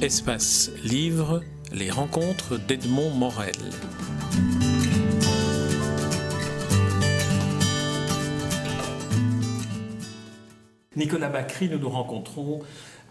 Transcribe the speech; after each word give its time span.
Espace 0.00 0.70
Livre, 0.84 1.42
les 1.72 1.90
rencontres 1.90 2.56
d'Edmond 2.56 3.10
Morel. 3.10 3.56
Nicolas 10.94 11.28
Bacry, 11.28 11.68
nous 11.68 11.80
nous 11.80 11.88
rencontrons 11.88 12.60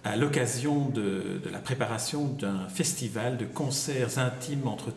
à 0.05 0.15
l'occasion 0.15 0.87
de, 0.87 1.41
la 1.51 1.59
préparation 1.59 2.25
d'un 2.25 2.69
festival 2.69 3.35
de 3.35 3.43
concerts 3.43 4.17
intimes 4.17 4.69
entre 4.69 4.93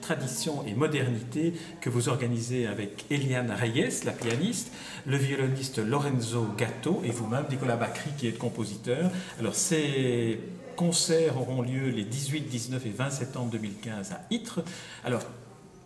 tradition 0.00 0.64
et 0.64 0.74
modernité 0.74 1.54
que 1.80 1.90
vous 1.90 2.08
organisez 2.08 2.68
avec 2.68 3.04
Eliane 3.10 3.50
Reyes, 3.50 4.04
la 4.04 4.12
pianiste, 4.12 4.72
le 5.06 5.16
violoniste 5.16 5.78
Lorenzo 5.78 6.46
Gatto 6.56 7.02
et 7.04 7.10
vous-même, 7.10 7.46
Nicolas 7.50 7.76
Bacry, 7.76 8.10
qui 8.16 8.28
est 8.28 8.38
compositeur. 8.38 9.10
Alors, 9.40 9.56
ces 9.56 10.38
concerts 10.76 11.38
auront 11.38 11.62
lieu 11.62 11.88
les 11.88 12.04
18, 12.04 12.42
19 12.42 12.86
et 12.86 12.90
20 12.90 13.10
septembre 13.10 13.50
2015 13.50 14.12
à 14.12 14.20
Ytre. 14.30 14.60
Alors, 15.04 15.22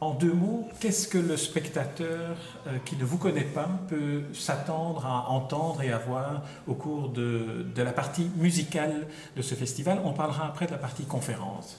en 0.00 0.12
deux 0.12 0.32
mots, 0.32 0.68
qu'est-ce 0.80 1.08
que 1.08 1.16
le 1.16 1.36
spectateur 1.36 2.36
euh, 2.66 2.76
qui 2.84 2.96
ne 2.96 3.04
vous 3.04 3.16
connaît 3.16 3.40
pas 3.40 3.68
peut 3.88 4.24
s'attendre 4.34 5.06
à 5.06 5.30
entendre 5.30 5.82
et 5.82 5.90
à 5.90 5.98
voir 5.98 6.42
au 6.66 6.74
cours 6.74 7.08
de, 7.08 7.66
la 7.76 7.92
partie 7.92 8.30
musicale 8.36 9.06
de 9.36 9.42
ce 9.42 9.54
festival? 9.54 10.00
On 10.04 10.12
parlera 10.12 10.48
après 10.48 10.66
de 10.66 10.72
la 10.72 10.78
partie 10.78 11.04
conférence. 11.04 11.78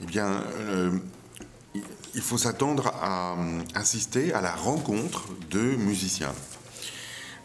Eh 0.00 0.06
bien, 0.06 0.42
euh, 0.56 0.98
il 2.14 2.22
faut 2.22 2.38
s'attendre 2.38 2.88
à 3.02 3.34
euh, 3.34 3.60
assister 3.74 4.32
à 4.32 4.40
la 4.40 4.52
rencontre 4.52 5.28
de 5.50 5.60
musiciens. 5.60 6.32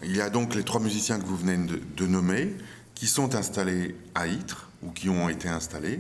Il 0.04 0.16
y 0.16 0.22
a 0.22 0.30
donc 0.30 0.56
les 0.56 0.64
trois 0.64 0.80
musiciens 0.80 1.20
que 1.20 1.26
vous 1.26 1.38
venez 1.38 1.58
de, 1.58 2.08
nommer 2.08 2.56
qui 2.98 3.06
sont 3.06 3.36
installés 3.36 3.96
à 4.16 4.26
Ytre 4.26 4.70
ou 4.82 4.90
qui 4.90 5.08
ont 5.08 5.30
été 5.30 5.48
installés 5.48 6.00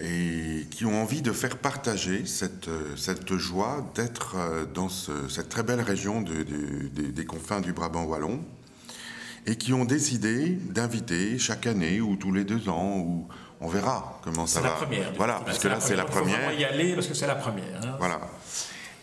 et 0.00 0.64
qui 0.70 0.84
ont 0.84 1.02
envie 1.02 1.20
de 1.20 1.32
faire 1.32 1.56
partager 1.58 2.24
cette, 2.26 2.70
cette 2.96 3.34
joie 3.34 3.90
d'être 3.96 4.36
euh, 4.36 4.64
dans 4.66 4.88
cette 4.88 5.48
très 5.48 5.64
belle 5.64 5.80
région 5.80 6.22
des 6.22 7.24
confins 7.24 7.60
du 7.60 7.72
Brabant 7.72 8.04
wallon 8.04 8.40
et 9.46 9.56
qui 9.56 9.72
ont 9.72 9.84
décidé 9.84 10.50
d'inviter 10.50 11.40
chaque 11.40 11.66
année 11.66 12.00
ou 12.00 12.14
tous 12.14 12.30
les 12.30 12.44
deux 12.44 12.68
ans 12.68 12.98
ou 12.98 13.26
on 13.60 13.66
verra 13.66 14.20
comment 14.22 14.46
ça 14.46 14.60
va. 14.60 14.68
C'est 14.68 14.72
la 14.72 14.86
première. 14.86 15.12
Voilà, 15.16 15.42
parce 15.44 15.58
que 15.58 15.66
là 15.66 15.80
c'est 15.80 15.96
la 15.96 16.04
première. 16.04 16.38
On 16.44 16.46
va 16.46 16.54
y 16.54 16.64
aller 16.64 16.94
parce 16.94 17.08
que 17.08 17.14
c'est 17.14 17.26
la 17.26 17.34
première. 17.34 17.80
Hein. 17.84 17.96
Voilà. 17.98 18.20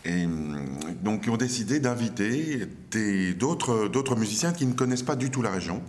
Et 0.06 0.26
donc 1.02 1.24
ils 1.26 1.30
ont 1.30 1.36
décidé 1.36 1.80
d'inviter 1.80 2.66
d'autres 3.36 4.16
musiciens 4.16 4.54
qui 4.54 4.64
ne 4.64 4.72
connaissent 4.72 5.02
pas 5.02 5.16
du 5.16 5.30
tout 5.30 5.42
la 5.42 5.50
région, 5.50 5.82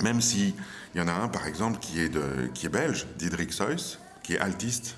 même 0.00 0.20
si 0.20 0.54
il 0.94 1.00
y 1.00 1.00
en 1.02 1.08
a 1.08 1.12
un, 1.12 1.28
par 1.28 1.46
exemple, 1.46 1.78
qui 1.78 2.00
est, 2.00 2.12
qui 2.54 2.66
est 2.66 2.70
belge, 2.70 3.06
Diederik 3.18 3.52
Seuss, 3.52 3.98
qui 4.22 4.34
est 4.34 4.38
altiste, 4.38 4.96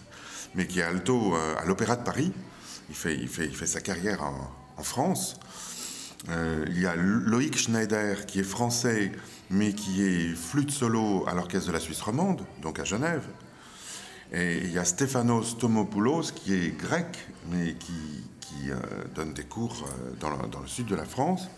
mais 0.55 0.67
qui 0.67 0.81
est 0.81 0.84
alto 0.84 1.34
euh, 1.34 1.56
à 1.59 1.64
l'Opéra 1.64 1.97
de 1.97 2.05
Paris. 2.05 2.33
Il 2.89 2.95
fait, 2.95 3.17
il 3.17 3.28
fait, 3.28 3.47
il 3.47 3.56
fait 3.56 3.67
sa 3.67 3.81
carrière 3.81 4.23
en, 4.23 4.83
France. 4.83 5.39
Euh, 6.31 6.64
il 6.69 6.81
y 6.81 6.86
a 6.86 6.97
Loïc 6.97 7.56
Schneider, 7.56 8.27
qui 8.27 8.41
est 8.41 8.45
français, 8.45 9.12
mais 9.51 9.73
qui 9.73 10.03
est 10.03 10.34
flûte 10.34 10.73
solo 10.73 11.25
à 11.29 11.34
l'Orchestre 11.34 11.69
de 11.69 11.73
la 11.73 11.81
Suisse 11.81 12.01
romande, 12.01 12.45
donc 12.61 12.81
à 12.81 12.84
Genève. 12.84 13.23
Et 14.33 14.58
il 14.58 14.73
y 14.73 14.79
a 14.79 14.84
Stéphanos 14.84 15.58
Tomopoulos, 15.58 16.33
qui 16.34 16.55
est 16.55 16.77
grec, 16.77 17.29
mais 17.51 17.75
qui, 17.75 18.25
qui 18.41 18.70
euh, 18.70 18.77
donne 19.14 19.33
des 19.33 19.45
cours 19.45 19.86
dans 20.19 20.36
dans, 20.48 20.61
le, 20.61 20.67
sud 20.67 20.86
de 20.86 20.97
la 20.97 21.05
France. 21.05 21.48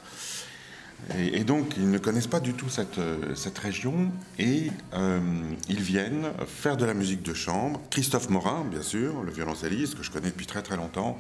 Et, 1.15 1.45
donc, 1.45 1.77
ils 1.77 1.89
ne 1.89 1.99
connaissent 1.99 2.27
pas 2.27 2.41
du 2.41 2.53
tout 2.53 2.69
cette, 2.69 2.99
cette 3.37 3.59
région 3.59 4.11
et 4.41 4.73
euh, 4.93 5.21
ils 5.69 5.81
viennent 5.81 6.33
faire 6.49 6.77
de 6.77 6.85
la 6.85 6.95
musique 6.95 7.23
de 7.23 7.33
chambre. 7.33 7.81
Christophe 7.91 8.29
Morin, 8.29 8.65
bien 8.69 8.83
sûr, 8.83 9.23
le 9.23 9.31
violoncelliste 9.31 9.95
que 9.95 10.03
je 10.03 10.11
connais 10.11 10.31
depuis 10.31 10.47
très 10.47 10.63
très 10.63 10.77
longtemps 10.77 11.19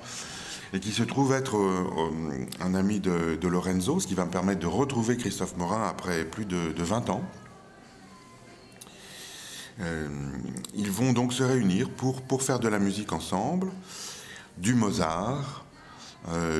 et 0.72 0.80
qui 0.80 0.90
se 0.90 1.04
trouve 1.04 1.32
être 1.32 1.56
euh, 1.56 1.86
euh, 1.98 2.46
un 2.60 2.74
ami 2.74 2.98
de, 2.98 3.46
Lorenzo, 3.46 4.00
ce 4.00 4.08
qui 4.08 4.14
va 4.14 4.24
me 4.24 4.30
permettre 4.30 4.58
de 4.58 4.66
retrouver 4.66 5.16
Christophe 5.16 5.56
Morin 5.56 5.86
après 5.88 6.24
plus 6.24 6.46
de, 6.46 6.72
20 6.76 7.10
ans. 7.10 7.22
ils 10.74 10.90
vont 10.90 11.12
donc 11.12 11.32
se 11.32 11.44
réunir 11.44 11.90
pour, 11.90 12.22
pour 12.22 12.42
faire 12.42 12.58
de 12.58 12.68
la 12.68 12.80
musique 12.80 13.12
ensemble, 13.12 13.70
du 14.58 14.74
Mozart, 14.74 15.64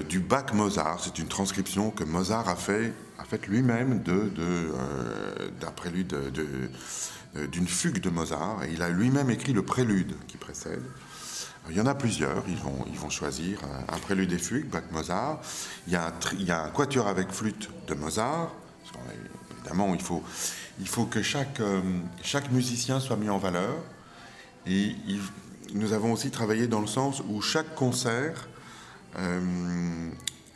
du 0.09 0.21
Bach 0.21 0.53
Mozart. 0.53 1.01
C'est 1.03 1.19
une 1.19 1.27
transcription 1.27 1.91
que 1.91 2.05
Mozart 2.05 2.49
a 2.49 2.55
fait 2.57 2.93
a 3.19 3.25
fait 3.25 3.47
lui-même 3.47 4.03
euh, 4.09 5.49
d'un 5.61 5.71
prélude 5.71 6.09
de, 6.09 7.47
d'une 7.47 7.67
fugue 7.67 8.01
de 8.01 8.11
Mozart. 8.11 8.61
Il 8.71 8.83
a 8.83 8.89
lui-même 8.89 9.31
écrit 9.31 9.53
le 9.53 9.63
prélude 9.63 10.15
qui 10.27 10.37
précède. 10.37 10.83
Il 11.69 11.77
y 11.77 11.81
en 11.81 11.87
a 11.87 11.95
plusieurs, 11.95 12.45
ils 12.49 12.57
vont, 12.99 13.11
choisir 13.11 13.59
un 13.89 13.99
prélude 13.99 14.33
et 14.33 14.39
fugue, 14.39 14.69
Bach 14.69 14.85
Mozart. 14.93 15.41
Il 15.89 15.93
y, 15.93 15.97
a 15.97 16.07
un, 16.07 16.65
un 16.65 16.71
quatuor 16.71 17.09
avec 17.09 17.33
flûte 17.33 17.71
de 17.89 17.95
Mozart. 17.95 18.53
évidemment, 19.57 19.93
il 19.95 20.01
faut, 20.01 21.07
que 21.07 21.23
chaque, 21.23 21.59
euh, 21.61 21.81
musicien 22.53 23.01
soit 23.01 23.17
mis 23.17 23.29
en 23.29 23.39
valeur. 23.39 23.75
Et 24.69 24.95
nous 25.75 25.93
avons 25.93 26.13
aussi 26.13 26.31
travaillé 26.31 26.69
dans 26.69 26.81
le 26.81 26.87
sens 26.87 27.21
où 27.29 27.43
chaque 27.43 27.75
concert 27.75 28.49
euh, 29.19 30.11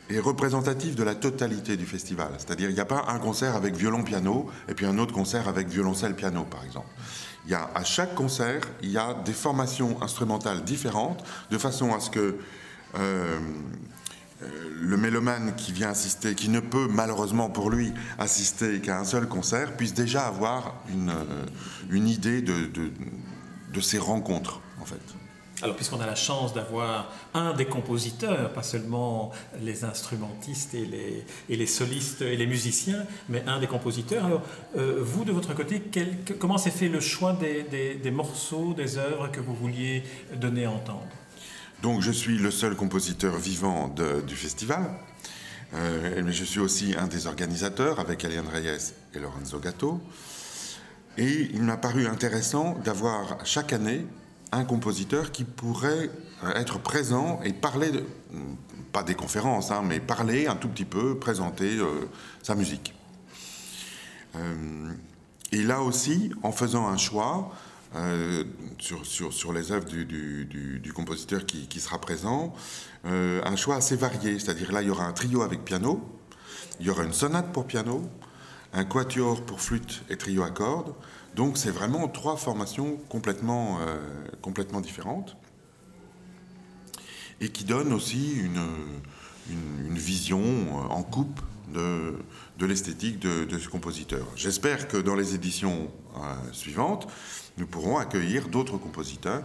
est 0.09 0.19
représentatif 0.19 0.95
de 0.95 1.03
la 1.03 1.15
totalité 1.15 1.77
du 1.77 1.85
festival. 1.85 2.29
C'est-à-dire, 2.37 2.69
il 2.69 2.73
n'y 2.73 2.81
a 2.81 2.85
pas 2.85 3.05
un 3.07 3.19
concert 3.19 3.55
avec 3.55 3.75
violon-piano 3.75 4.49
et 4.67 4.73
puis 4.73 4.85
un 4.85 4.97
autre 4.97 5.13
concert 5.13 5.47
avec 5.47 5.67
violoncelle-piano, 5.67 6.43
par 6.43 6.63
exemple. 6.63 6.89
Il 7.45 7.51
y 7.51 7.55
a, 7.55 7.69
à 7.73 7.83
chaque 7.83 8.13
concert, 8.13 8.61
il 8.83 8.91
y 8.91 8.97
a 8.97 9.13
des 9.25 9.33
formations 9.33 10.01
instrumentales 10.01 10.63
différentes, 10.63 11.23
de 11.49 11.57
façon 11.57 11.93
à 11.93 11.99
ce 11.99 12.09
que 12.09 12.37
euh, 12.95 13.39
euh, 14.43 14.47
le 14.79 14.97
mélomane 14.97 15.55
qui 15.55 15.71
vient 15.71 15.89
assister, 15.89 16.35
qui 16.35 16.49
ne 16.49 16.59
peut 16.59 16.87
malheureusement 16.89 17.49
pour 17.49 17.69
lui 17.69 17.93
assister 18.19 18.79
qu'à 18.81 18.99
un 18.99 19.05
seul 19.05 19.27
concert, 19.27 19.75
puisse 19.77 19.93
déjà 19.93 20.27
avoir 20.27 20.75
une, 20.89 21.09
euh, 21.09 21.45
une 21.89 22.07
idée 22.07 22.41
de, 22.41 22.65
de, 22.65 22.91
de 23.73 23.81
ces 23.81 23.97
rencontres, 23.97 24.59
en 24.79 24.85
fait. 24.85 25.01
Alors, 25.61 25.75
puisqu'on 25.75 25.99
a 25.99 26.05
la 26.05 26.15
chance 26.15 26.53
d'avoir 26.53 27.11
un 27.33 27.53
des 27.53 27.65
compositeurs, 27.65 28.51
pas 28.53 28.63
seulement 28.63 29.31
les 29.61 29.83
instrumentistes 29.83 30.73
et 30.73 30.85
les, 30.85 31.25
et 31.49 31.55
les 31.55 31.67
solistes 31.67 32.21
et 32.21 32.35
les 32.35 32.47
musiciens, 32.47 33.05
mais 33.29 33.43
un 33.45 33.59
des 33.59 33.67
compositeurs, 33.67 34.25
alors, 34.25 34.41
euh, 34.77 34.99
vous, 35.01 35.23
de 35.23 35.31
votre 35.31 35.53
côté, 35.53 35.83
comment 36.39 36.57
s'est 36.57 36.71
fait 36.71 36.89
le 36.89 36.99
choix 36.99 37.33
des, 37.33 37.63
des, 37.93 38.11
morceaux, 38.11 38.73
des 38.73 38.97
œuvres 38.97 39.29
que 39.29 39.39
vous 39.39 39.53
vouliez 39.53 40.03
donner 40.35 40.65
à 40.65 40.71
entendre? 40.71 41.07
Donc, 41.83 42.01
je 42.01 42.11
suis 42.11 42.37
le 42.37 42.51
seul 42.51 42.75
compositeur 42.75 43.37
vivant 43.37 43.93
du 44.27 44.35
festival. 44.35 44.89
Euh, 45.73 46.21
mais 46.23 46.33
je 46.33 46.43
suis 46.43 46.59
aussi 46.59 46.95
un 46.97 47.07
des 47.07 47.27
organisateurs 47.27 47.99
avec 47.99 48.25
Eliane 48.25 48.47
Reyes 48.47 48.93
et 49.13 49.19
Lorenzo 49.19 49.59
Gatto. 49.59 50.01
Et 51.17 51.49
il 51.53 51.63
m'a 51.63 51.77
paru 51.77 52.07
intéressant 52.07 52.77
d'avoir 52.83 53.45
chaque 53.45 53.73
année 53.73 54.05
un 54.51 54.65
compositeur 54.65 55.31
qui 55.31 55.43
pourrait 55.43 56.09
euh, 56.43 56.53
être 56.55 56.79
présent 56.79 57.39
et 57.43 57.53
parler, 57.53 57.91
de, 57.91 58.03
pas 58.91 59.03
des 59.03 59.15
conférences, 59.15 59.71
hein, 59.71 59.81
mais 59.85 59.99
parler 59.99 60.47
un 60.47 60.55
tout 60.55 60.67
petit 60.67 60.85
peu, 60.85 61.17
présenter 61.17 61.77
euh, 61.77 62.09
sa 62.43 62.55
musique. 62.55 62.93
Euh, 64.35 64.91
et 65.51 65.63
là 65.63 65.81
aussi, 65.81 66.31
en 66.43 66.51
faisant 66.51 66.87
un 66.87 66.97
choix 66.97 67.51
sur, 68.79 69.51
les 69.51 69.73
œuvres 69.73 69.85
du, 69.85 70.05
du, 70.05 70.93
compositeur 70.93 71.45
qui, 71.45 71.67
qui, 71.67 71.81
sera 71.81 71.99
présent, 71.99 72.53
un 73.03 73.55
choix 73.57 73.75
assez 73.75 73.97
varié, 73.97 74.39
c'est-à-dire 74.39 74.71
là, 74.71 74.81
il 74.81 74.87
y 74.87 74.91
aura 74.91 75.03
un 75.03 75.11
trio 75.11 75.41
avec 75.41 75.65
piano, 75.65 76.01
il 76.79 76.85
y 76.85 76.89
aura 76.89 77.03
une 77.03 77.11
sonate 77.11 77.51
pour 77.51 77.67
piano, 77.67 78.09
un 78.73 78.85
quatuor 78.85 79.45
pour 79.45 79.61
flûte 79.61 80.03
et 80.09 80.17
trio 80.17 80.43
à 80.43 80.49
cordes, 80.49 80.93
donc 81.35 81.57
c'est 81.57 81.71
vraiment 81.71 82.07
trois 82.07 82.37
formations 82.37 82.97
complètement, 83.09 83.79
euh, 83.81 83.97
complètement 84.41 84.81
différentes 84.81 85.35
et 87.41 87.49
qui 87.49 87.63
donnent 87.63 87.93
aussi 87.93 88.33
une, 88.39 88.61
vision 89.89 90.41
euh, 90.41 90.87
en 90.89 91.03
coupe 91.03 91.41
de, 91.73 92.13
de 92.57 92.65
l'esthétique 92.65 93.19
de, 93.19 93.57
ce 93.57 93.67
compositeur. 93.67 94.25
J'espère 94.35 94.87
que 94.87 94.97
dans 94.97 95.15
les 95.15 95.35
éditions 95.35 95.91
euh, 96.17 96.19
suivantes, 96.53 97.07
nous 97.57 97.67
pourrons 97.67 97.97
accueillir 97.97 98.47
d'autres 98.47 98.77
compositeurs 98.77 99.43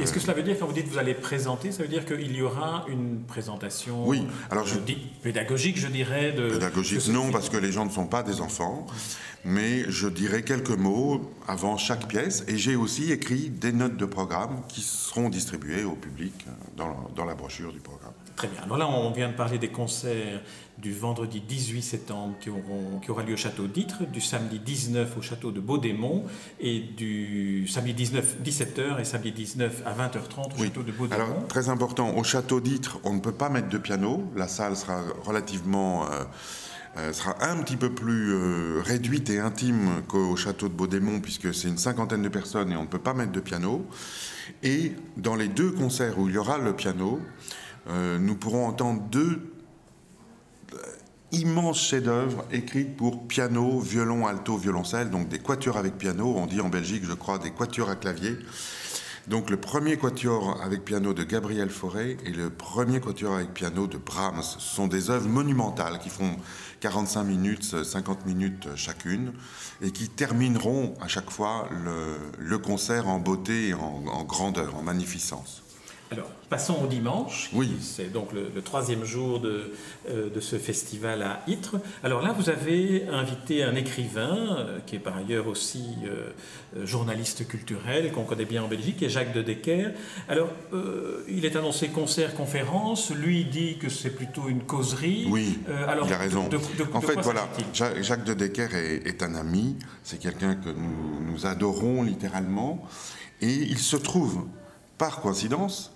est-ce 0.00 0.12
que 0.12 0.20
cela 0.20 0.34
veut 0.34 0.42
dire, 0.42 0.58
quand 0.58 0.66
vous 0.66 0.72
dites 0.72 0.86
que 0.86 0.92
vous 0.92 0.98
allez 0.98 1.14
présenter, 1.14 1.72
ça 1.72 1.82
veut 1.82 1.88
dire 1.88 2.04
qu'il 2.04 2.34
y 2.36 2.42
aura 2.42 2.84
une 2.88 3.20
présentation 3.22 4.06
oui, 4.06 4.26
alors 4.50 4.66
je, 4.66 4.78
pédagogique, 5.22 5.78
je 5.78 5.88
dirais 5.88 6.32
de, 6.32 6.50
Pédagogique, 6.50 7.06
non, 7.08 7.30
parce 7.30 7.48
que 7.48 7.56
les 7.56 7.72
gens 7.72 7.84
ne 7.84 7.90
sont 7.90 8.06
pas 8.06 8.22
des 8.22 8.40
enfants, 8.40 8.86
mais 9.44 9.84
je 9.88 10.08
dirai 10.08 10.42
quelques 10.42 10.70
mots 10.70 11.32
avant 11.46 11.76
chaque 11.76 12.06
pièce, 12.06 12.44
et 12.48 12.58
j'ai 12.58 12.76
aussi 12.76 13.12
écrit 13.12 13.50
des 13.50 13.72
notes 13.72 13.96
de 13.96 14.04
programme 14.04 14.62
qui 14.68 14.82
seront 14.82 15.30
distribuées 15.30 15.84
au 15.84 15.94
public 15.94 16.34
dans 16.76 16.88
la, 16.88 16.96
dans 17.16 17.24
la 17.24 17.34
brochure 17.34 17.72
du 17.72 17.80
programme. 17.80 18.12
Très 18.36 18.48
bien. 18.48 18.62
Alors 18.62 18.78
là, 18.78 18.88
on 18.88 19.10
vient 19.10 19.28
de 19.28 19.34
parler 19.34 19.58
des 19.58 19.68
concerts 19.68 20.40
du 20.80 20.92
vendredi 20.92 21.40
18 21.40 21.82
septembre 21.82 22.34
qui, 22.40 22.50
auront, 22.50 23.00
qui 23.02 23.10
aura 23.10 23.22
lieu 23.22 23.34
au 23.34 23.38
château 23.38 23.66
d'Ytre, 23.66 24.04
du 24.06 24.20
samedi 24.20 24.60
19 24.60 25.16
au 25.18 25.22
château 25.22 25.50
de 25.50 25.60
Baudémont 25.60 26.24
et 26.60 26.80
du 26.80 27.66
samedi 27.66 27.94
19 27.94 28.36
17h 28.44 29.00
et 29.00 29.04
samedi 29.04 29.32
19 29.32 29.82
à 29.84 29.92
20h30 29.92 30.54
au 30.54 30.64
château 30.64 30.82
de 30.82 30.92
Baudémont. 30.92 31.22
Alors, 31.22 31.46
très 31.48 31.68
important, 31.68 32.16
au 32.16 32.22
château 32.22 32.60
d'Ytre, 32.60 33.00
on 33.02 33.14
ne 33.14 33.20
peut 33.20 33.32
pas 33.32 33.48
mettre 33.48 33.68
de 33.68 33.78
piano. 33.78 34.22
La 34.36 34.46
salle 34.46 34.76
sera 34.76 35.02
relativement. 35.24 36.06
Euh, 36.06 36.24
euh, 36.96 37.12
sera 37.12 37.36
un 37.44 37.62
petit 37.62 37.76
peu 37.76 37.90
plus 37.90 38.32
euh, 38.32 38.80
réduite 38.82 39.28
et 39.30 39.38
intime 39.38 40.02
qu'au 40.08 40.34
château 40.36 40.68
de 40.68 40.72
Baudémont, 40.72 41.20
puisque 41.20 41.54
c'est 41.54 41.68
une 41.68 41.76
cinquantaine 41.76 42.22
de 42.22 42.28
personnes 42.28 42.72
et 42.72 42.76
on 42.76 42.82
ne 42.82 42.88
peut 42.88 42.98
pas 42.98 43.14
mettre 43.14 43.30
de 43.30 43.40
piano. 43.40 43.86
Et 44.62 44.92
dans 45.16 45.36
les 45.36 45.48
deux 45.48 45.70
concerts 45.70 46.18
où 46.18 46.28
il 46.28 46.34
y 46.34 46.38
aura 46.38 46.58
le 46.58 46.74
piano, 46.74 47.20
nous 47.88 48.34
pourrons 48.34 48.66
entendre 48.66 49.02
deux 49.10 49.57
immenses 51.32 51.80
chefs-d'œuvre 51.80 52.44
écrits 52.52 52.84
pour 52.84 53.26
piano, 53.26 53.80
violon, 53.80 54.26
alto, 54.26 54.56
violoncelle, 54.56 55.10
donc 55.10 55.28
des 55.28 55.38
quatuors 55.38 55.76
avec 55.76 55.98
piano. 55.98 56.34
On 56.36 56.46
dit 56.46 56.60
en 56.60 56.68
Belgique, 56.68 57.04
je 57.04 57.14
crois, 57.14 57.38
des 57.38 57.50
quatuors 57.50 57.90
à 57.90 57.96
clavier. 57.96 58.36
Donc 59.28 59.50
le 59.50 59.58
premier 59.58 59.98
quatuor 59.98 60.58
avec 60.62 60.86
piano 60.86 61.12
de 61.12 61.22
Gabriel 61.22 61.68
Fauré 61.68 62.16
et 62.24 62.30
le 62.30 62.48
premier 62.48 62.98
quatuor 62.98 63.34
avec 63.34 63.52
piano 63.52 63.86
de 63.86 63.98
Brahms 63.98 64.42
ce 64.42 64.58
sont 64.58 64.86
des 64.86 65.10
œuvres 65.10 65.28
monumentales 65.28 65.98
qui 65.98 66.08
font 66.08 66.34
45 66.80 67.24
minutes, 67.24 67.84
50 67.84 68.24
minutes 68.24 68.68
chacune 68.74 69.34
et 69.82 69.90
qui 69.90 70.08
termineront 70.08 70.94
à 71.02 71.08
chaque 71.08 71.30
fois 71.30 71.68
le, 72.38 72.56
concert 72.56 73.06
en 73.06 73.18
beauté 73.18 73.74
en 73.74 74.24
grandeur, 74.24 74.74
en 74.76 74.82
magnificence. 74.82 75.62
Alors, 76.10 76.30
passons 76.48 76.76
au 76.82 76.86
dimanche. 76.86 77.50
Oui. 77.52 77.76
C'est 77.80 78.10
donc 78.10 78.32
le, 78.32 78.62
troisième 78.62 79.04
jour 79.04 79.40
de, 79.40 79.72
euh, 80.08 80.30
de, 80.30 80.40
ce 80.40 80.56
festival 80.56 81.22
à 81.22 81.42
Ytre. 81.46 81.76
Alors 82.02 82.22
là, 82.22 82.32
vous 82.32 82.48
avez 82.48 83.06
invité 83.08 83.62
un 83.62 83.74
écrivain, 83.74 84.56
euh, 84.58 84.78
qui 84.86 84.96
est 84.96 85.00
par 85.00 85.18
ailleurs 85.18 85.48
aussi 85.48 85.84
euh, 86.06 86.86
journaliste 86.86 87.46
culturel, 87.46 88.10
qu'on 88.12 88.24
connaît 88.24 88.46
bien 88.46 88.62
en 88.62 88.68
Belgique, 88.68 88.96
qui 88.96 89.04
est 89.04 89.10
Jacques 89.10 89.34
de 89.34 89.42
Decker. 89.42 89.90
Alors, 90.28 90.48
il 91.28 91.44
est 91.44 91.56
annoncé 91.56 91.88
concert-conférence. 91.88 93.10
Lui 93.10 93.44
dit 93.44 93.76
que 93.78 93.88
c'est 93.88 94.10
plutôt 94.10 94.48
une 94.48 94.62
causerie. 94.62 95.26
Oui, 95.30 95.58
alors, 95.86 96.06
il 96.06 96.12
a 96.12 96.18
raison. 96.18 96.48
en 96.94 97.00
fait, 97.00 97.20
voilà, 97.20 97.48
Jacques 97.72 98.24
de 98.24 98.34
Decker 98.34 98.74
est, 98.74 99.06
est 99.06 99.22
un 99.22 99.34
ami. 99.34 99.76
C'est 100.02 100.18
quelqu'un 100.18 100.54
que 100.54 100.70
nous, 100.70 101.20
nous 101.30 101.46
adorons 101.46 102.02
littéralement. 102.02 102.86
Et 103.40 103.52
il 103.52 103.78
se 103.78 103.96
trouve, 103.96 104.46
par 104.96 105.20
coïncidence, 105.20 105.92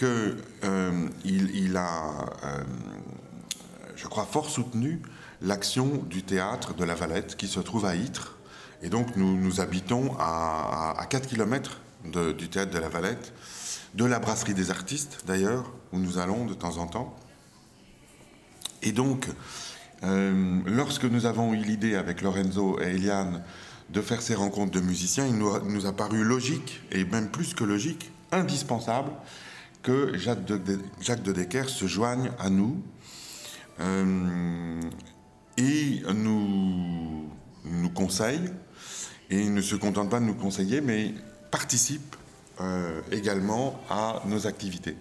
qu'il 0.00 0.06
euh, 0.64 1.74
a, 1.76 2.24
euh, 2.44 2.64
je 3.96 4.06
crois, 4.08 4.24
fort 4.24 4.48
soutenu 4.48 5.02
l'action 5.42 6.02
du 6.08 6.22
théâtre 6.22 6.74
de 6.74 6.84
la 6.84 6.94
Valette 6.94 7.36
qui 7.36 7.48
se 7.48 7.60
trouve 7.60 7.84
à 7.84 7.94
Ytre. 7.94 8.38
Et 8.82 8.88
donc 8.88 9.16
nous, 9.16 9.60
habitons 9.60 10.16
à, 10.18 10.94
à 10.98 11.04
4 11.04 11.28
km 11.28 11.80
du 12.04 12.48
théâtre 12.48 12.72
de 12.72 12.78
la 12.78 12.88
Valette, 12.88 13.34
de 13.94 14.06
la 14.06 14.18
brasserie 14.18 14.54
des 14.54 14.70
artistes 14.70 15.24
d'ailleurs, 15.26 15.70
où 15.92 15.98
nous 15.98 16.16
allons 16.16 16.46
de 16.46 16.54
temps 16.54 16.78
en 16.78 16.86
temps. 16.86 17.14
Et 18.82 18.92
donc, 18.92 19.28
euh, 20.02 20.60
lorsque 20.64 21.04
nous 21.04 21.26
avons 21.26 21.52
eu 21.52 21.58
l'idée 21.58 21.94
avec 21.94 22.22
Lorenzo 22.22 22.80
et 22.80 22.94
Eliane 22.94 23.42
de 23.90 24.00
faire 24.00 24.22
ces 24.22 24.34
rencontres 24.34 24.72
de 24.72 24.80
musiciens, 24.80 25.26
il 25.26 25.36
nous 25.36 25.86
a 25.86 25.92
paru 25.92 26.24
logique, 26.24 26.80
et 26.90 27.04
même 27.04 27.28
plus 27.28 27.52
que 27.52 27.64
logique, 27.64 28.10
indispensable, 28.32 29.10
que 29.82 30.16
Jacques 30.16 30.44
de, 30.44 30.78
Jacques 31.00 31.22
de 31.22 31.32
Decker 31.32 31.68
se 31.68 31.86
joigne 31.86 32.30
à 32.38 32.50
nous 32.50 32.82
euh, 33.80 34.80
et 35.56 36.02
nous, 36.14 37.30
nous 37.64 37.90
conseille. 37.90 38.50
Et 39.30 39.40
il 39.40 39.54
ne 39.54 39.60
se 39.60 39.76
contente 39.76 40.10
pas 40.10 40.20
de 40.20 40.24
nous 40.24 40.34
conseiller, 40.34 40.80
mais 40.80 41.14
participe 41.50 42.16
euh, 42.60 43.00
également 43.12 43.80
à 43.88 44.22
nos 44.26 44.46
activités. 44.46 44.96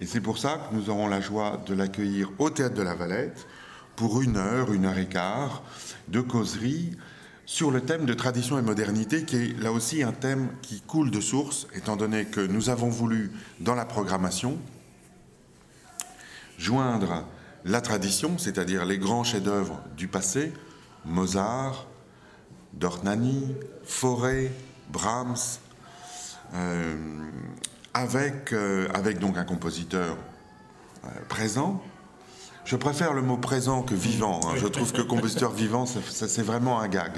Et 0.00 0.06
c'est 0.06 0.20
pour 0.20 0.38
ça 0.38 0.68
que 0.68 0.76
nous 0.76 0.90
aurons 0.90 1.08
la 1.08 1.20
joie 1.20 1.62
de 1.66 1.74
l'accueillir 1.74 2.30
au 2.38 2.50
Théâtre 2.50 2.74
de 2.74 2.82
la 2.82 2.94
Valette 2.94 3.46
pour 3.96 4.20
une 4.20 4.36
heure, 4.36 4.72
une 4.72 4.84
heure 4.84 4.98
et 4.98 5.08
quart 5.08 5.62
de 6.08 6.20
causerie 6.20 6.96
sur 7.48 7.70
le 7.70 7.80
thème 7.80 8.04
de 8.04 8.12
tradition 8.12 8.58
et 8.58 8.62
modernité, 8.62 9.24
qui 9.24 9.36
est 9.36 9.58
là 9.58 9.72
aussi 9.72 10.02
un 10.02 10.12
thème 10.12 10.50
qui 10.60 10.82
coule 10.82 11.10
de 11.10 11.22
source, 11.22 11.66
étant 11.74 11.96
donné 11.96 12.26
que 12.26 12.42
nous 12.42 12.68
avons 12.68 12.90
voulu, 12.90 13.32
dans 13.58 13.74
la 13.74 13.86
programmation, 13.86 14.58
joindre 16.58 17.24
la 17.64 17.80
tradition, 17.80 18.36
c'est-à-dire 18.36 18.84
les 18.84 18.98
grands 18.98 19.24
chefs-d'œuvre 19.24 19.80
du 19.96 20.08
passé, 20.08 20.52
Mozart, 21.06 21.86
Dornani, 22.74 23.54
Fauré, 23.82 24.52
Brahms, 24.90 25.58
euh, 26.52 26.96
avec, 27.94 28.52
euh, 28.52 28.88
avec 28.92 29.20
donc 29.20 29.38
un 29.38 29.44
compositeur 29.44 30.18
euh, 31.06 31.08
présent, 31.30 31.82
je 32.68 32.76
préfère 32.76 33.14
le 33.14 33.22
mot 33.22 33.38
présent 33.38 33.82
que 33.82 33.94
vivant. 33.94 34.40
Hein. 34.44 34.56
Je 34.58 34.66
trouve 34.66 34.92
que 34.92 35.00
compositeur 35.00 35.52
vivant, 35.52 35.86
ça, 35.86 36.28
c'est 36.28 36.42
vraiment 36.42 36.80
un 36.80 36.88
gag. 36.88 37.12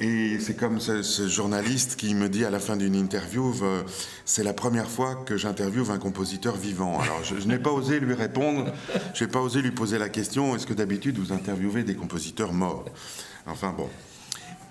Et 0.00 0.40
c'est 0.40 0.56
comme 0.56 0.80
ce, 0.80 1.28
journaliste 1.28 1.94
qui 1.94 2.12
me 2.16 2.28
dit 2.28 2.44
à 2.44 2.50
la 2.50 2.58
fin 2.58 2.76
d'une 2.76 2.96
interview, 2.96 3.54
euh, 3.62 3.84
c'est 4.24 4.42
la 4.42 4.52
première 4.52 4.88
fois 4.88 5.14
que 5.14 5.36
j'interviewe 5.36 5.92
un 5.92 5.98
compositeur 5.98 6.56
vivant. 6.56 6.98
Alors 6.98 7.22
je, 7.22 7.46
n'ai 7.46 7.60
pas 7.60 7.70
osé 7.70 8.00
lui 8.00 8.14
répondre, 8.14 8.72
je 9.14 9.22
n'ai 9.22 9.30
pas 9.30 9.38
osé 9.38 9.62
lui 9.62 9.70
poser 9.70 9.96
la 9.96 10.08
question, 10.08 10.56
est-ce 10.56 10.66
que 10.66 10.74
d'habitude 10.74 11.18
vous 11.18 11.32
interviewez 11.32 11.84
des 11.84 11.94
compositeurs 11.94 12.52
morts? 12.52 12.86
Enfin 13.46 13.72
bon. 13.76 13.88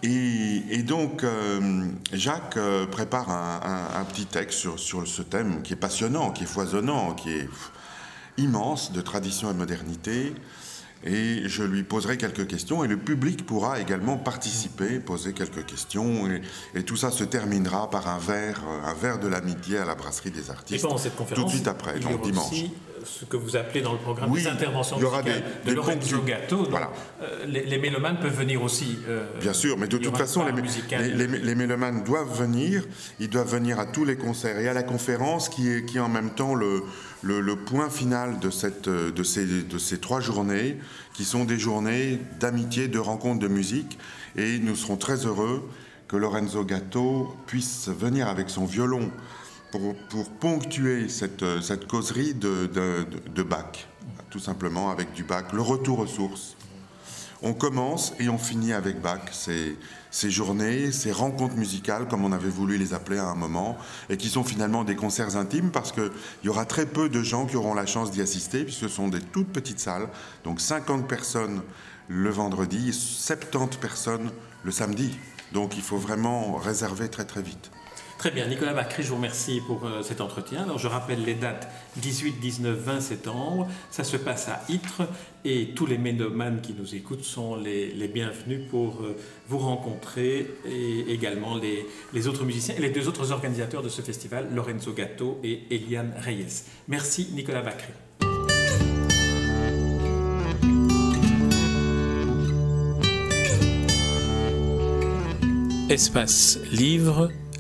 Et, 0.03 0.83
donc 0.83 1.23
euh, 1.23 1.85
Jacques 2.11 2.57
euh, 2.57 2.87
prépare 2.87 3.29
un, 3.29 4.03
petit 4.03 4.25
texte 4.25 4.57
sur, 4.57 4.77
sur 4.79 5.07
ce 5.07 5.21
thème 5.21 5.61
qui 5.61 5.71
est 5.73 5.77
passionnant, 5.77 6.31
qui 6.31 6.43
est 6.43 6.47
foisonnant, 6.47 7.13
qui 7.13 7.29
est 7.29 7.47
immense 8.37 8.91
de 8.91 9.01
tradition 9.01 9.51
et 9.51 9.53
modernité. 9.53 10.33
Et 11.03 11.49
je 11.49 11.63
lui 11.63 11.81
poserai 11.81 12.17
quelques 12.17 12.45
questions 12.45 12.83
et 12.83 12.87
le 12.87 12.97
public 12.97 13.43
pourra 13.45 13.79
également 13.79 14.17
participer, 14.17 14.99
poser 14.99 15.33
quelques 15.33 15.65
questions 15.65 16.29
et, 16.75 16.83
tout 16.83 16.95
ça 16.95 17.09
se 17.09 17.23
terminera 17.23 17.89
par 17.89 18.07
un 18.07 18.19
verre, 18.19 18.61
un 18.85 18.93
verre 18.93 19.17
de 19.17 19.27
l'amitié 19.27 19.79
à 19.79 19.85
la 19.85 19.95
brasserie 19.95 20.29
des 20.29 20.51
artistes. 20.51 20.79
Et 20.79 20.81
pendant 20.81 20.99
cette 20.99 21.15
conférence, 21.15 21.43
tout 21.43 21.49
de 21.49 21.55
suite 21.55 21.67
après, 21.67 21.99
donc 21.99 22.21
dimanche 22.21 22.65
ce 23.03 23.25
que 23.25 23.37
vous 23.37 23.55
appelez 23.55 23.81
dans 23.81 23.93
le 23.93 23.97
programme 23.99 24.31
des 24.31 24.47
interventions 24.47 24.97
il 24.97 25.01
y 25.01 25.05
aura 25.05 25.23
des, 25.23 25.33
de 25.65 25.73
Lorenzo. 25.73 26.23
Voilà. 26.69 26.91
Euh, 27.21 27.45
les, 27.45 27.77
mélomanes 27.77 28.19
peuvent 28.19 28.37
venir 28.37 28.61
aussi. 28.61 28.99
Euh, 29.07 29.25
Bien 29.39 29.53
sûr, 29.53 29.77
mais 29.77 29.87
de 29.87 29.97
toute 29.97 30.17
façon, 30.17 30.45
les, 30.45 31.27
les, 31.27 31.55
mélomanes 31.55 32.03
doivent 32.03 32.37
venir. 32.37 32.83
Ils 33.19 33.29
doivent 33.29 33.51
venir 33.51 33.79
à 33.79 33.85
tous 33.85 34.05
les 34.05 34.17
concerts 34.17 34.59
et 34.59 34.67
à 34.67 34.73
la 34.73 34.83
conférence 34.83 35.49
qui 35.49 35.69
est, 35.69 35.85
qui 35.85 35.97
est 35.97 36.01
en 36.01 36.09
même 36.09 36.31
temps 36.31 36.55
le, 36.55 36.83
le, 37.23 37.55
point 37.55 37.89
final 37.89 38.39
de, 38.39 38.49
cette, 38.49 38.89
de, 38.89 39.23
ces, 39.23 39.97
trois 39.99 40.19
journées, 40.19 40.77
qui 41.13 41.25
sont 41.25 41.45
des 41.45 41.59
journées 41.59 42.19
d'amitié, 42.39 42.87
de 42.87 42.99
rencontres, 42.99 43.39
de 43.39 43.47
musique. 43.47 43.97
Et 44.35 44.59
nous 44.59 44.75
serons 44.75 44.97
très 44.97 45.25
heureux 45.25 45.69
que 46.07 46.17
Lorenzo 46.17 46.63
Gatto 46.65 47.35
puisse 47.47 47.89
venir 47.89 48.27
avec 48.27 48.49
son 48.49 48.65
violon 48.65 49.11
pour, 49.71 50.29
ponctuer 50.39 51.07
cette, 51.07 51.45
cette 51.61 51.87
causerie 51.87 52.33
de, 52.33 52.69
de, 53.33 53.43
bac, 53.43 53.87
tout 54.29 54.39
simplement 54.39 54.89
avec 54.89 55.13
du 55.13 55.23
bac, 55.23 55.53
le 55.53 55.61
retour 55.61 55.99
aux 55.99 56.07
sources. 56.07 56.57
On 57.41 57.53
commence 57.53 58.13
et 58.19 58.29
on 58.29 58.37
finit 58.37 58.73
avec 58.73 59.01
bac 59.01 59.29
ces, 59.31 59.77
ces 60.11 60.29
journées, 60.29 60.91
ces 60.91 61.11
rencontres 61.11 61.55
musicales, 61.55 62.07
comme 62.07 62.23
on 62.23 62.31
avait 62.31 62.49
voulu 62.49 62.77
les 62.77 62.93
appeler 62.93 63.17
à 63.17 63.25
un 63.25 63.35
moment, 63.35 63.77
et 64.09 64.17
qui 64.17 64.29
sont 64.29 64.43
finalement 64.43 64.83
des 64.83 64.95
concerts 64.95 65.37
intimes 65.37 65.71
parce 65.71 65.91
qu'il 65.91 66.11
y 66.43 66.49
aura 66.49 66.65
très 66.65 66.85
peu 66.85 67.09
de 67.09 67.23
gens 67.23 67.45
qui 67.45 67.55
auront 67.55 67.73
la 67.73 67.85
chance 67.85 68.11
d'y 68.11 68.21
assister, 68.21 68.63
puisque 68.63 68.81
ce 68.81 68.87
sont 68.89 69.07
des 69.07 69.21
toutes 69.21 69.51
petites 69.51 69.79
salles, 69.79 70.07
donc 70.43 70.61
50 70.61 71.07
personnes 71.07 71.61
le 72.07 72.29
vendredi, 72.29 72.93
70 72.93 73.77
personnes 73.77 74.31
le 74.63 74.71
samedi. 74.71 75.17
Donc 75.53 75.77
il 75.77 75.81
faut 75.81 75.97
vraiment 75.97 76.57
réserver 76.57 77.09
très 77.09 77.25
très 77.25 77.41
vite. 77.41 77.71
Très 78.21 78.29
bien, 78.29 78.45
Nicolas 78.45 78.75
Bacry, 78.75 79.01
je 79.01 79.09
vous 79.09 79.15
remercie 79.15 79.61
pour 79.65 79.83
euh, 79.83 80.03
cet 80.03 80.21
entretien. 80.21 80.61
Alors 80.61 80.77
je 80.77 80.87
rappelle 80.87 81.25
les 81.25 81.33
dates 81.33 81.67
18, 81.95 82.33
19, 82.33 82.77
20 82.77 82.99
septembre. 82.99 83.67
Ça 83.89 84.03
se 84.03 84.15
passe 84.15 84.47
à 84.47 84.61
Ytre 84.69 85.07
et 85.43 85.69
tous 85.73 85.87
les 85.87 85.97
ménomanes 85.97 86.61
qui 86.61 86.75
nous 86.77 86.93
écoutent 86.93 87.23
sont 87.23 87.55
les, 87.55 88.07
bienvenus 88.13 88.69
pour 88.69 89.01
euh, 89.01 89.17
vous 89.47 89.57
rencontrer 89.57 90.47
et 90.67 91.11
également 91.11 91.57
les, 91.57 92.27
autres 92.27 92.45
musiciens 92.45 92.75
et 92.77 92.81
les 92.81 92.91
deux 92.91 93.07
autres 93.07 93.31
organisateurs 93.31 93.81
de 93.81 93.89
ce 93.89 94.03
festival, 94.03 94.49
Lorenzo 94.53 94.93
Gatto 94.93 95.39
et 95.43 95.63
Eliane 95.71 96.13
Reyes. 96.19 96.65
Merci 96.87 97.29
Nicolas 97.33 97.63
Bacry. 97.63 97.91
Espace 105.89 106.59
Livre 106.71 107.31